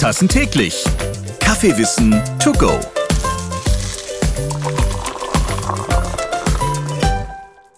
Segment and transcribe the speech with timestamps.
[0.00, 0.82] Tassen täglich.
[1.40, 2.80] Kaffeewissen to go.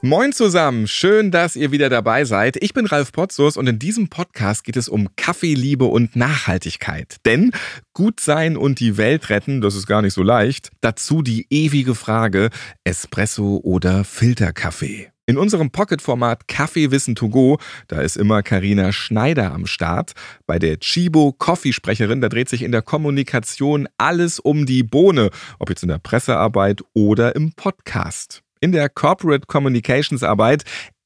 [0.02, 2.62] Moin zusammen, schön, dass ihr wieder dabei seid.
[2.62, 7.16] Ich bin Ralf Potzus und in diesem Podcast geht es um Kaffeeliebe und Nachhaltigkeit.
[7.24, 7.50] Denn
[7.92, 10.70] gut sein und die Welt retten, das ist gar nicht so leicht.
[10.80, 12.50] Dazu die ewige Frage,
[12.84, 15.11] Espresso oder Filterkaffee.
[15.32, 17.58] In unserem Pocket-Format Kaffeewissen to go,
[17.88, 20.12] da ist immer Karina Schneider am Start.
[20.46, 25.70] Bei der Chibo Coffee-Sprecherin, da dreht sich in der Kommunikation alles um die Bohne, ob
[25.70, 30.64] jetzt in der Pressearbeit oder im Podcast in der Corporate Communications Arbeit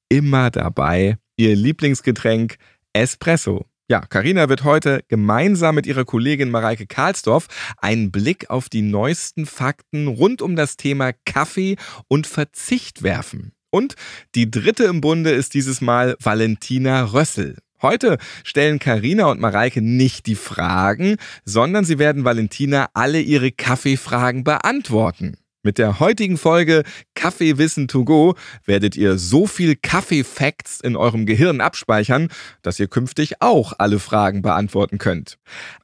[0.09, 1.19] immer dabei.
[1.37, 2.57] Ihr Lieblingsgetränk
[2.95, 3.65] Espresso.
[3.89, 7.47] Ja, Karina wird heute gemeinsam mit ihrer Kollegin Mareike Karlsdorf
[7.79, 11.77] einen Blick auf die neuesten Fakten rund um das Thema Kaffee
[12.09, 13.53] und Verzicht werfen.
[13.77, 13.95] Und
[14.35, 17.59] die dritte im Bunde ist dieses Mal Valentina Rössel.
[17.83, 24.45] Heute stellen Karina und Mareike nicht die Fragen, sondern sie werden Valentina alle ihre Kaffeefragen
[24.45, 25.37] beantworten.
[25.63, 31.61] Mit der heutigen Folge Kaffeewissen to go werdet ihr so viel Kaffee-Facts in eurem Gehirn
[31.61, 32.29] abspeichern,
[32.63, 35.37] dass ihr künftig auch alle Fragen beantworten könnt.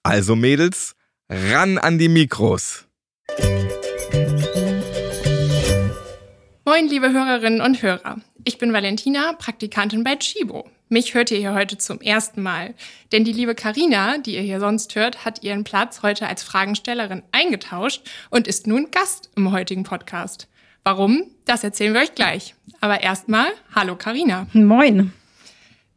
[0.03, 0.95] Also Mädels,
[1.29, 2.87] ran an die Mikros.
[6.65, 8.21] Moin, liebe Hörerinnen und Hörer.
[8.45, 10.71] Ich bin Valentina, Praktikantin bei Chibo.
[10.89, 12.75] Mich hört ihr hier heute zum ersten Mal,
[13.11, 17.25] denn die liebe Karina, die ihr hier sonst hört, hat ihren Platz heute als Fragenstellerin
[17.33, 20.47] eingetauscht und ist nun Gast im heutigen Podcast.
[20.85, 21.25] Warum?
[21.47, 22.55] Das erzählen wir euch gleich.
[22.81, 24.47] Aber erstmal, hallo Karina.
[24.53, 25.13] Moin.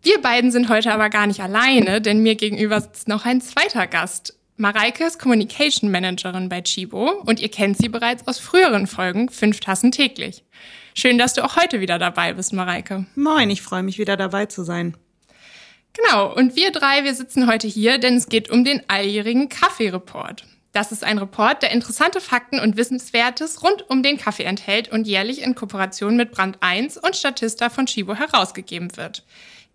[0.02, 3.86] Wir beiden sind heute aber gar nicht alleine, denn mir gegenüber sitzt noch ein zweiter
[3.86, 4.36] Gast.
[4.58, 9.60] Mareike ist Communication Managerin bei Chibo und ihr kennt sie bereits aus früheren Folgen Fünf
[9.60, 10.46] Tassen täglich.
[10.94, 13.06] Schön, dass du auch heute wieder dabei bist, Mareike.
[13.16, 14.96] Moin, ich freue mich wieder dabei zu sein.
[15.92, 20.46] Genau, und wir drei, wir sitzen heute hier, denn es geht um den alljährigen Kaffee-Report.
[20.72, 25.06] Das ist ein Report, der interessante Fakten und Wissenswertes rund um den Kaffee enthält und
[25.06, 29.26] jährlich in Kooperation mit Brand 1 und Statista von Chibo herausgegeben wird.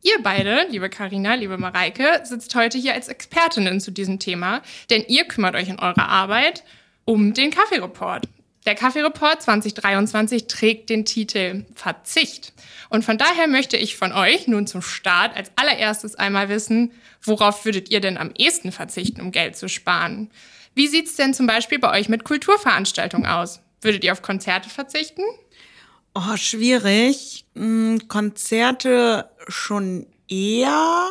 [0.02, 5.04] Ihr beide, liebe Karina, liebe Mareike, sitzt heute hier als Expertinnen zu diesem Thema, denn
[5.08, 6.64] ihr kümmert euch in eurer Arbeit
[7.04, 8.26] um den Kaffee-Report.
[8.64, 12.54] Der Kaffee-Report 2023 trägt den Titel Verzicht.
[12.88, 17.66] Und von daher möchte ich von euch nun zum Start als allererstes einmal wissen, worauf
[17.66, 20.30] würdet ihr denn am ehesten verzichten, um Geld zu sparen?
[20.74, 23.60] Wie sieht's denn zum Beispiel bei euch mit Kulturveranstaltungen aus?
[23.82, 25.22] Würdet ihr auf Konzerte verzichten?
[26.14, 27.44] Oh, schwierig.
[27.54, 31.08] Hm, Konzerte schon eher.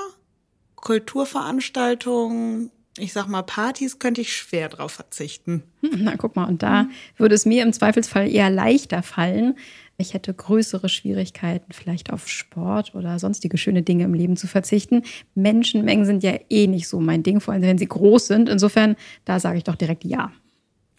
[0.76, 5.64] Kulturveranstaltungen ich sag mal, Partys könnte ich schwer drauf verzichten.
[5.82, 6.88] Hm, na, guck mal, und da
[7.18, 9.56] würde es mir im Zweifelsfall eher leichter fallen.
[9.98, 15.04] Ich hätte größere Schwierigkeiten, vielleicht auf Sport oder sonstige schöne Dinge im Leben zu verzichten.
[15.36, 18.48] Menschenmengen sind ja eh nicht so mein Ding, vor allem wenn sie groß sind.
[18.48, 18.96] Insofern,
[19.26, 20.32] da sage ich doch direkt ja.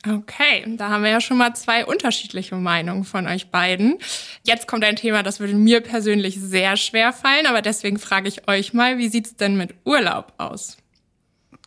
[0.09, 3.99] Okay, da haben wir ja schon mal zwei unterschiedliche Meinungen von euch beiden.
[4.44, 8.49] Jetzt kommt ein Thema, das würde mir persönlich sehr schwer fallen, aber deswegen frage ich
[8.49, 10.78] euch mal, wie sieht's denn mit Urlaub aus?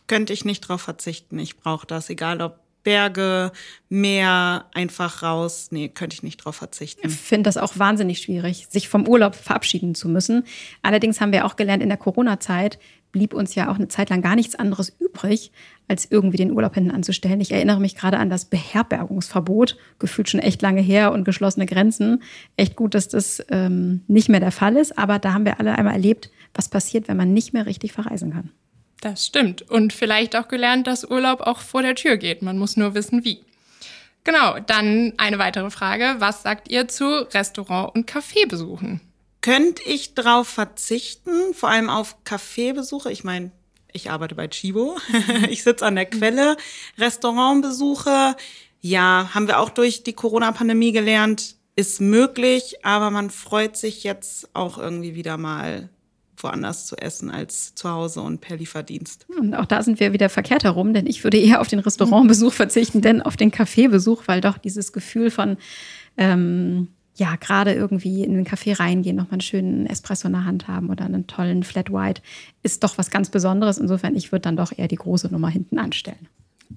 [0.06, 1.38] könnte ich nicht drauf verzichten.
[1.38, 3.50] Ich brauche das, egal ob Berge,
[3.88, 5.68] Meer, einfach raus.
[5.70, 7.06] Nee, könnte ich nicht drauf verzichten.
[7.06, 10.44] Ich finde das auch wahnsinnig schwierig, sich vom Urlaub verabschieden zu müssen.
[10.82, 12.78] Allerdings haben wir auch gelernt, in der Corona-Zeit
[13.14, 15.52] blieb uns ja auch eine Zeit lang gar nichts anderes übrig,
[15.86, 17.40] als irgendwie den Urlaub hinten anzustellen.
[17.40, 22.22] Ich erinnere mich gerade an das Beherbergungsverbot, gefühlt schon echt lange her und geschlossene Grenzen.
[22.56, 25.78] Echt gut, dass das ähm, nicht mehr der Fall ist, aber da haben wir alle
[25.78, 28.50] einmal erlebt, was passiert, wenn man nicht mehr richtig verreisen kann.
[29.04, 29.60] Das stimmt.
[29.70, 32.40] Und vielleicht auch gelernt, dass Urlaub auch vor der Tür geht.
[32.40, 33.44] Man muss nur wissen, wie.
[34.24, 36.16] Genau, dann eine weitere Frage.
[36.20, 39.02] Was sagt ihr zu Restaurant- und Kaffeebesuchen?
[39.42, 43.12] Könnte ich drauf verzichten, vor allem auf Kaffeebesuche?
[43.12, 43.50] Ich meine,
[43.92, 44.96] ich arbeite bei Chibo.
[45.50, 46.56] ich sitze an der Quelle.
[46.96, 48.36] Restaurantbesuche,
[48.80, 54.48] ja, haben wir auch durch die Corona-Pandemie gelernt, ist möglich, aber man freut sich jetzt
[54.54, 55.90] auch irgendwie wieder mal
[56.36, 59.26] woanders zu essen als zu Hause und per Lieferdienst.
[59.38, 62.52] Und auch da sind wir wieder verkehrt herum, denn ich würde eher auf den Restaurantbesuch
[62.54, 65.56] verzichten, denn auf den Kaffeebesuch, weil doch dieses Gefühl von
[66.16, 70.66] ähm, ja, gerade irgendwie in den Café reingehen, nochmal einen schönen Espresso in der Hand
[70.66, 72.22] haben oder einen tollen Flat White,
[72.62, 73.78] ist doch was ganz Besonderes.
[73.78, 76.28] Insofern, ich würde dann doch eher die große Nummer hinten anstellen.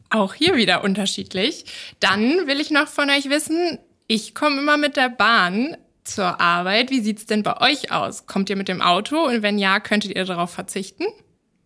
[0.09, 1.65] Auch hier wieder unterschiedlich.
[1.99, 5.75] Dann will ich noch von euch wissen, ich komme immer mit der Bahn
[6.07, 6.89] zur Arbeit.
[6.89, 8.25] Wie sieht's denn bei euch aus?
[8.25, 11.05] Kommt ihr mit dem Auto und wenn ja, könntet ihr darauf verzichten?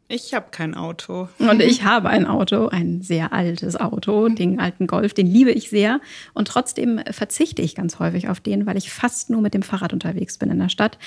[0.08, 1.30] Ich habe kein Auto.
[1.40, 5.70] Und ich habe ein Auto, ein sehr altes Auto, den alten Golf, den liebe ich
[5.70, 6.02] sehr.
[6.34, 9.94] Und trotzdem verzichte ich ganz häufig auf den, weil ich fast nur mit dem Fahrrad
[9.94, 10.98] unterwegs bin in der Stadt.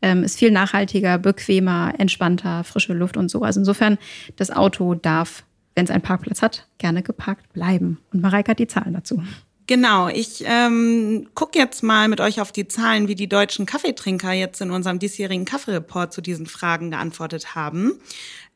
[0.00, 3.42] Ähm, ist viel nachhaltiger, bequemer, entspannter, frische Luft und so.
[3.42, 3.98] Also insofern,
[4.36, 5.42] das Auto darf
[5.74, 7.98] wenn es einen Parkplatz hat, gerne geparkt bleiben.
[8.12, 9.22] Und Mareike hat die Zahlen dazu.
[9.66, 14.32] Genau, ich ähm, gucke jetzt mal mit euch auf die Zahlen, wie die deutschen Kaffeetrinker
[14.32, 18.00] jetzt in unserem diesjährigen Kaffeereport zu diesen Fragen geantwortet haben.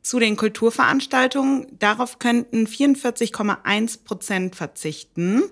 [0.03, 5.45] Zu den Kulturveranstaltungen, darauf könnten 44,1 Prozent verzichten.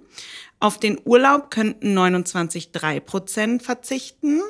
[0.61, 4.41] Auf den Urlaub könnten 29,3 Prozent verzichten.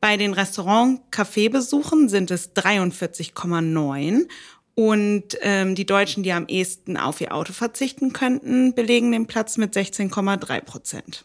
[0.00, 4.28] Bei den Restaurant-Kaffeebesuchen sind es 43,9
[4.76, 9.56] und ähm, die Deutschen, die am ehesten auf ihr Auto verzichten könnten, belegen den Platz
[9.56, 11.24] mit 16,3 Prozent.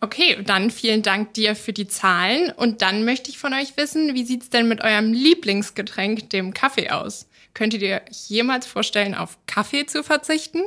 [0.00, 2.52] Okay, dann vielen Dank dir für die Zahlen.
[2.52, 6.90] Und dann möchte ich von euch wissen, wie sieht's denn mit eurem Lieblingsgetränk, dem Kaffee,
[6.90, 7.26] aus?
[7.54, 10.62] Könntet ihr euch jemals vorstellen, auf Kaffee zu verzichten?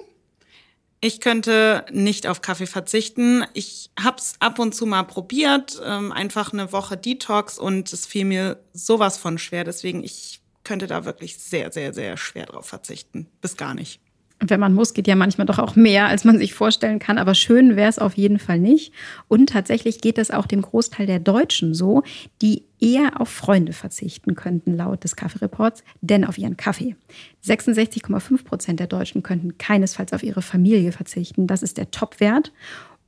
[0.99, 3.45] Ich könnte nicht auf Kaffee verzichten.
[3.53, 8.25] Ich hab's ab und zu mal probiert, ähm, einfach eine Woche Detox und es fiel
[8.25, 9.63] mir sowas von schwer.
[9.63, 13.27] Deswegen ich könnte da wirklich sehr, sehr, sehr schwer drauf verzichten.
[13.39, 14.01] Bis gar nicht.
[14.41, 17.17] wenn man muss, geht ja manchmal doch auch mehr, als man sich vorstellen kann.
[17.17, 18.91] Aber schön wäre es auf jeden Fall nicht.
[19.29, 22.03] Und tatsächlich geht es auch dem Großteil der Deutschen so,
[22.41, 26.97] die eher auf Freunde verzichten könnten, laut des Kaffeereports, denn auf ihren Kaffee.
[27.45, 31.47] 66,5 Prozent der Deutschen könnten keinesfalls auf ihre Familie verzichten.
[31.47, 32.51] Das ist der Topwert.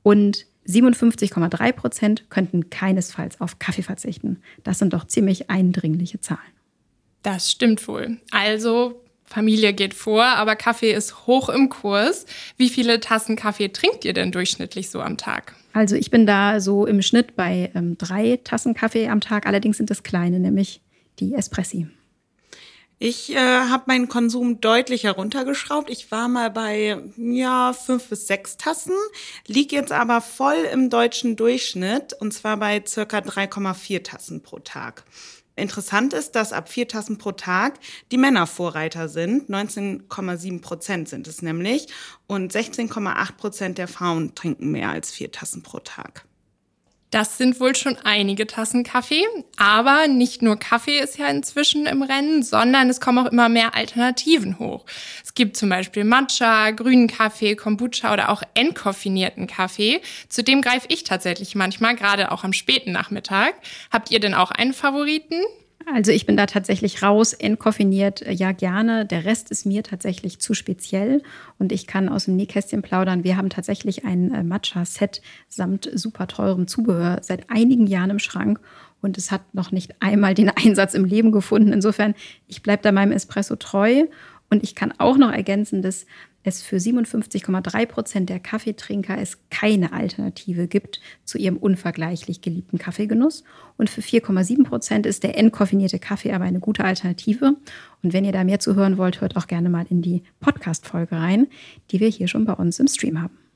[0.02, 4.40] Und 57,3 Prozent könnten keinesfalls auf Kaffee verzichten.
[4.64, 6.57] Das sind doch ziemlich eindringliche Zahlen.
[7.22, 8.18] Das stimmt wohl.
[8.30, 12.24] Also Familie geht vor, aber Kaffee ist hoch im Kurs.
[12.56, 15.54] Wie viele Tassen Kaffee trinkt ihr denn durchschnittlich so am Tag?
[15.72, 19.46] Also ich bin da so im Schnitt bei ähm, drei Tassen Kaffee am Tag.
[19.46, 20.80] Allerdings sind das kleine, nämlich
[21.20, 21.88] die Espressi.
[23.00, 25.88] Ich äh, habe meinen Konsum deutlich heruntergeschraubt.
[25.88, 28.94] Ich war mal bei ja fünf bis sechs Tassen,
[29.46, 35.04] lieg jetzt aber voll im deutschen Durchschnitt und zwar bei circa 3,4 Tassen pro Tag.
[35.58, 37.80] Interessant ist, dass ab vier Tassen pro Tag
[38.12, 39.50] die Männer Vorreiter sind.
[39.50, 41.88] 19,7 Prozent sind es nämlich.
[42.28, 46.27] Und 16,8 Prozent der Frauen trinken mehr als vier Tassen pro Tag.
[47.10, 49.24] Das sind wohl schon einige Tassen Kaffee.
[49.56, 53.74] Aber nicht nur Kaffee ist ja inzwischen im Rennen, sondern es kommen auch immer mehr
[53.74, 54.84] Alternativen hoch.
[55.24, 60.02] Es gibt zum Beispiel Matcha, grünen Kaffee, Kombucha oder auch entkoffinierten Kaffee.
[60.28, 63.54] Zu dem greife ich tatsächlich manchmal, gerade auch am späten Nachmittag.
[63.90, 65.42] Habt ihr denn auch einen Favoriten?
[65.94, 69.06] Also ich bin da tatsächlich raus, entkoffiniert, äh, ja gerne.
[69.06, 71.22] Der Rest ist mir tatsächlich zu speziell
[71.58, 73.24] und ich kann aus dem Nähkästchen plaudern.
[73.24, 78.60] Wir haben tatsächlich ein äh, Matcha-Set samt super teurem Zubehör seit einigen Jahren im Schrank
[79.00, 81.72] und es hat noch nicht einmal den Einsatz im Leben gefunden.
[81.72, 82.14] Insofern,
[82.46, 84.04] ich bleibe da meinem Espresso treu
[84.50, 86.06] und ich kann auch noch ergänzen, dass
[86.44, 93.44] es für 57,3 Prozent der Kaffeetrinker es keine Alternative gibt zu ihrem unvergleichlich geliebten Kaffeegenuss.
[93.76, 97.56] Und für 4,7 Prozent ist der entkoffinierte Kaffee aber eine gute Alternative.
[98.02, 101.16] Und wenn ihr da mehr zu hören wollt, hört auch gerne mal in die Podcast-Folge
[101.16, 101.48] rein,
[101.90, 103.47] die wir hier schon bei uns im Stream haben.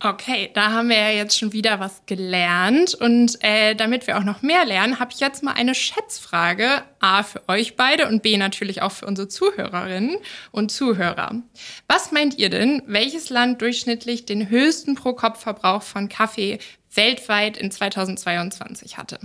[0.00, 2.94] Okay, da haben wir ja jetzt schon wieder was gelernt.
[2.94, 6.82] Und äh, damit wir auch noch mehr lernen, habe ich jetzt mal eine Schätzfrage.
[7.00, 10.16] A für euch beide und B natürlich auch für unsere Zuhörerinnen
[10.52, 11.42] und Zuhörer.
[11.88, 16.58] Was meint ihr denn, welches Land durchschnittlich den höchsten Pro-Kopf-Verbrauch von Kaffee
[16.94, 19.18] weltweit in 2022 hatte?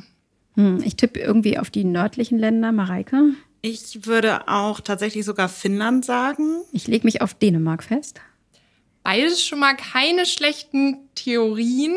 [0.55, 3.33] Hm, ich tippe irgendwie auf die nördlichen Länder, Mareike.
[3.61, 6.63] Ich würde auch tatsächlich sogar Finnland sagen.
[6.71, 8.19] Ich lege mich auf Dänemark fest.
[9.03, 11.93] Beides schon mal keine schlechten Theorien.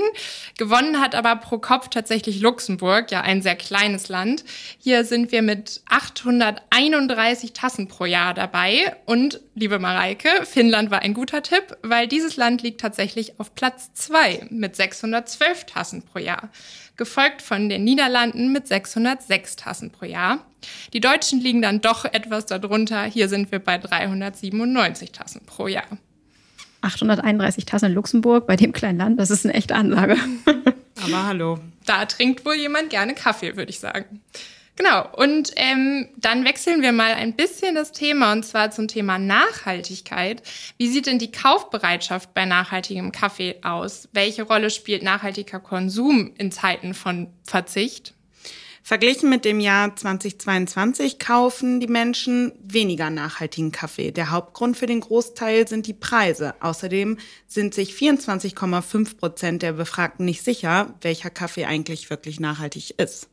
[0.59, 4.45] Gewonnen hat aber pro Kopf tatsächlich Luxemburg, ja ein sehr kleines Land.
[4.79, 8.97] Hier sind wir mit 831 Tassen pro Jahr dabei.
[9.07, 13.95] Und, liebe Mareike, Finnland war ein guter Tipp, weil dieses Land liegt tatsächlich auf Platz
[13.95, 16.51] zwei mit 612 Tassen pro Jahr.
[16.97, 20.45] Gefolgt von den Niederlanden mit 606 Tassen pro Jahr.
[20.93, 23.05] Die Deutschen liegen dann doch etwas darunter.
[23.05, 25.87] Hier sind wir bei 397 Tassen pro Jahr.
[26.87, 30.16] 831 Tassen in Luxemburg bei dem kleinen Land, das ist eine echte Ansage.
[31.05, 31.59] Aber hallo.
[31.85, 34.23] Da trinkt wohl jemand gerne Kaffee, würde ich sagen.
[34.76, 39.19] Genau, und ähm, dann wechseln wir mal ein bisschen das Thema und zwar zum Thema
[39.19, 40.43] Nachhaltigkeit.
[40.76, 44.09] Wie sieht denn die Kaufbereitschaft bei nachhaltigem Kaffee aus?
[44.12, 48.12] Welche Rolle spielt nachhaltiger Konsum in Zeiten von Verzicht?
[48.87, 54.12] Verglichen mit dem Jahr 2022 kaufen die Menschen weniger nachhaltigen Kaffee.
[54.12, 56.55] Der Hauptgrund für den Großteil sind die Preise.
[56.61, 63.28] Außerdem sind sich 24,5 Prozent der Befragten nicht sicher, welcher Kaffee eigentlich wirklich nachhaltig ist.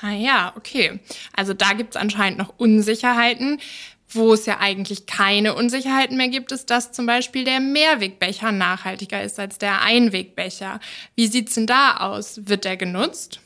[0.00, 1.00] Ah ja, okay.
[1.32, 3.60] Also da gibt es anscheinend noch Unsicherheiten.
[4.08, 9.20] Wo es ja eigentlich keine Unsicherheiten mehr gibt, ist, dass zum Beispiel der Mehrwegbecher nachhaltiger
[9.20, 10.78] ist als der Einwegbecher.
[11.16, 12.46] Wie sieht's denn da aus?
[12.46, 13.40] Wird der genutzt?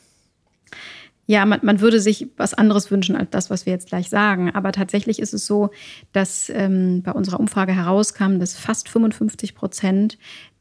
[1.31, 4.51] Ja, man, man würde sich was anderes wünschen als das, was wir jetzt gleich sagen.
[4.55, 5.69] Aber tatsächlich ist es so,
[6.13, 10.17] dass ähm, bei unserer Umfrage herauskam, dass fast 55 Prozent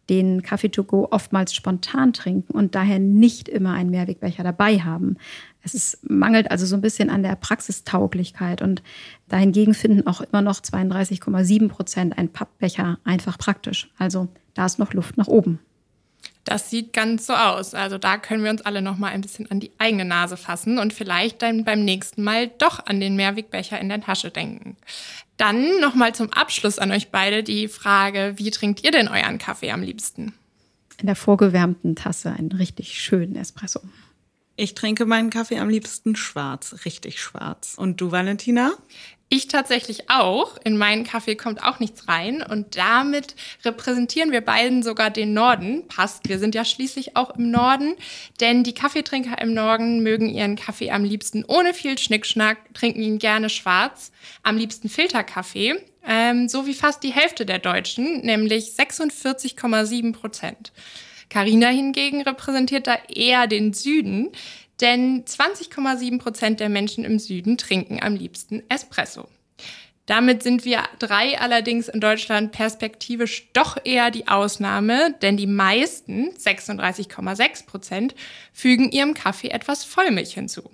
[0.09, 5.15] den Kaffee to go oftmals spontan trinken und daher nicht immer einen Mehrwegbecher dabei haben.
[5.63, 8.83] Es ist, mangelt also so ein bisschen an der Praxistauglichkeit und
[9.29, 13.89] dahingegen finden auch immer noch 32,7 Prozent einen Pappbecher einfach praktisch.
[13.97, 15.59] Also da ist noch Luft nach oben.
[16.47, 17.73] Das sieht ganz so aus.
[17.73, 20.79] Also da können wir uns alle noch mal ein bisschen an die eigene Nase fassen
[20.79, 24.77] und vielleicht dann beim nächsten Mal doch an den Mehrwegbecher in der Tasche denken.
[25.35, 29.39] Dann noch mal zum Abschluss an euch beide die Frage, wie trinkt ihr denn euren
[29.39, 30.35] Kaffee am liebsten?
[31.01, 33.81] In der vorgewärmten Tasse einen richtig schönen Espresso.
[34.59, 37.75] Ich trinke meinen Kaffee am liebsten schwarz, richtig schwarz.
[37.77, 38.73] Und du, Valentina?
[39.29, 40.57] Ich tatsächlich auch.
[40.63, 42.41] In meinen Kaffee kommt auch nichts rein.
[42.41, 45.87] Und damit repräsentieren wir beiden sogar den Norden.
[45.87, 47.93] Passt, wir sind ja schließlich auch im Norden.
[48.39, 53.19] Denn die Kaffeetrinker im Norden mögen ihren Kaffee am liebsten ohne viel Schnickschnack, trinken ihn
[53.19, 54.11] gerne schwarz,
[54.41, 55.75] am liebsten Filterkaffee.
[56.03, 60.71] Ähm, so wie fast die Hälfte der Deutschen, nämlich 46,7 Prozent.
[61.29, 64.29] Carina hingegen repräsentiert da eher den Süden,
[64.81, 69.27] denn 20,7 Prozent der Menschen im Süden trinken am liebsten Espresso.
[70.07, 76.29] Damit sind wir drei allerdings in Deutschland perspektivisch doch eher die Ausnahme, denn die meisten,
[76.29, 78.15] 36,6 Prozent,
[78.53, 80.71] fügen ihrem Kaffee etwas Vollmilch hinzu.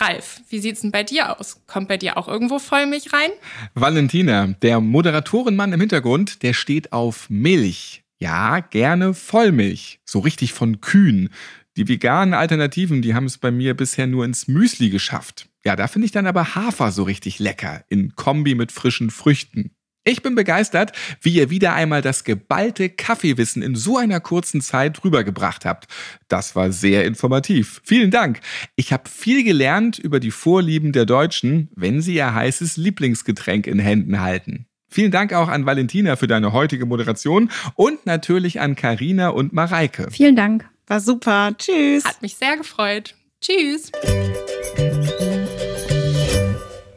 [0.00, 1.60] Ralf, wie sieht's denn bei dir aus?
[1.66, 3.30] Kommt bei dir auch irgendwo Vollmilch rein?
[3.74, 8.03] Valentina, der Moderatorenmann im Hintergrund, der steht auf Milch.
[8.20, 10.00] Ja, gerne Vollmilch.
[10.04, 11.30] So richtig von Kühen.
[11.76, 15.48] Die veganen Alternativen, die haben es bei mir bisher nur ins Müsli geschafft.
[15.64, 19.70] Ja, da finde ich dann aber Hafer so richtig lecker, in Kombi mit frischen Früchten.
[20.06, 20.92] Ich bin begeistert,
[21.22, 25.88] wie ihr wieder einmal das geballte Kaffeewissen in so einer kurzen Zeit rübergebracht habt.
[26.28, 27.80] Das war sehr informativ.
[27.84, 28.40] Vielen Dank.
[28.76, 33.78] Ich habe viel gelernt über die Vorlieben der Deutschen, wenn sie ihr heißes Lieblingsgetränk in
[33.78, 34.66] Händen halten.
[34.94, 40.08] Vielen Dank auch an Valentina für deine heutige Moderation und natürlich an Karina und Mareike.
[40.12, 40.68] Vielen Dank.
[40.86, 41.50] War super.
[41.58, 42.04] Tschüss.
[42.04, 43.16] Hat mich sehr gefreut.
[43.40, 43.90] Tschüss.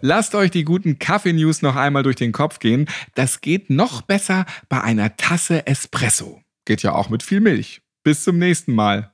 [0.01, 2.87] Lasst euch die guten Kaffee-News noch einmal durch den Kopf gehen.
[3.15, 6.39] Das geht noch besser bei einer Tasse Espresso.
[6.65, 7.81] Geht ja auch mit viel Milch.
[8.03, 9.11] Bis zum nächsten Mal.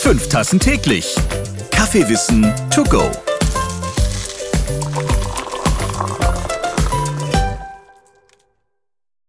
[0.00, 1.16] Fünf Tassen täglich.
[1.72, 3.10] Kaffeewissen to go.